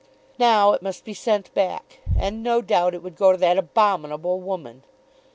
Now 0.39 0.71
it 0.71 0.81
must 0.81 1.05
be 1.05 1.13
sent 1.13 1.53
back; 1.53 1.99
and, 2.17 2.41
no 2.41 2.63
doubt, 2.63 2.95
it 2.95 3.03
would 3.03 3.15
go 3.15 3.31
to 3.31 3.37
that 3.37 3.59
abominable 3.59 4.39
woman! 4.39 4.83